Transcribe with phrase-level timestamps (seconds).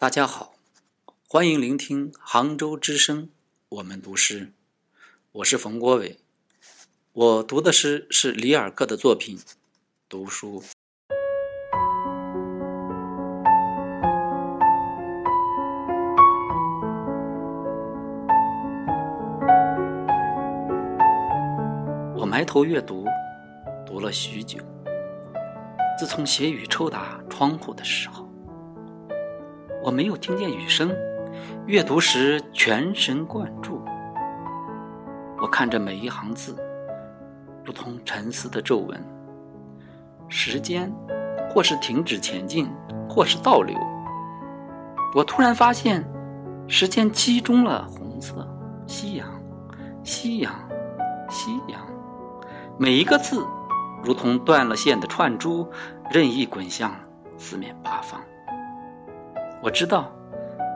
[0.00, 0.54] 大家好，
[1.28, 3.28] 欢迎聆听杭州之声，
[3.68, 4.54] 我们读诗，
[5.30, 6.18] 我是冯国伟。
[7.12, 9.36] 我读的诗是里尔克的作品
[10.08, 10.62] 《读书》。
[22.16, 23.04] 我埋头阅读，
[23.84, 24.64] 读了许久。
[25.98, 28.29] 自从斜雨抽打窗户的时候。
[29.82, 30.94] 我没有听见雨声，
[31.66, 33.82] 阅读时全神贯注。
[35.40, 36.54] 我看着每一行字，
[37.64, 39.02] 如同沉思的皱纹。
[40.28, 40.92] 时间，
[41.48, 42.70] 或是停止前进，
[43.08, 43.74] 或是倒流。
[45.14, 46.04] 我突然发现，
[46.68, 48.46] 时间集中了红色，
[48.86, 49.26] 夕阳，
[50.04, 50.54] 夕阳，
[51.30, 51.80] 夕阳。
[52.78, 53.42] 每一个字，
[54.04, 55.66] 如同断了线的串珠，
[56.10, 56.92] 任意滚向
[57.38, 58.20] 四面八方。
[59.62, 60.10] 我知道，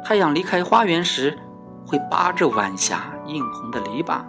[0.04, 1.38] 太阳离开花园时，
[1.86, 4.20] 会扒着晚霞映红的篱笆，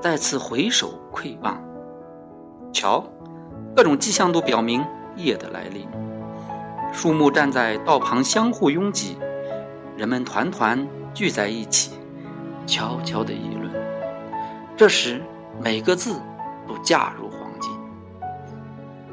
[0.00, 1.62] 再次回首窥望。
[2.72, 3.04] 瞧，
[3.76, 4.82] 各种迹象都表明
[5.16, 5.86] 夜的来临。
[6.94, 9.18] 树木站在道旁相互拥挤，
[9.98, 11.92] 人们团团聚在一起，
[12.66, 13.70] 悄悄地议论。
[14.78, 15.20] 这时，
[15.62, 16.18] 每个字
[16.66, 17.70] 都价如黄金。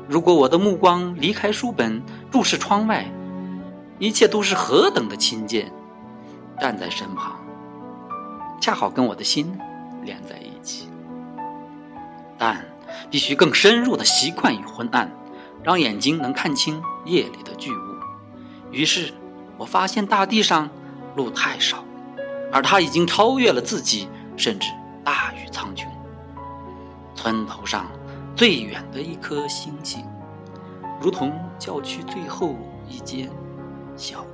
[0.07, 3.05] 如果我的目光离开书本，注视窗外。
[4.01, 5.71] 一切都是何等的亲近，
[6.59, 7.39] 站在身旁，
[8.59, 9.55] 恰好跟我的心
[10.01, 10.89] 连在一起。
[12.35, 12.65] 但
[13.11, 15.07] 必须更深入的习惯于昏暗，
[15.61, 17.95] 让眼睛能看清夜里的巨物。
[18.71, 19.13] 于是，
[19.55, 20.67] 我发现大地上
[21.15, 21.85] 路太少，
[22.51, 24.71] 而它已经超越了自己，甚至
[25.03, 25.85] 大于苍穹。
[27.13, 27.85] 村头上
[28.35, 30.03] 最远的一颗星星，
[30.99, 32.55] 如同教区最后
[32.89, 33.29] 一间。
[33.97, 34.25] 小。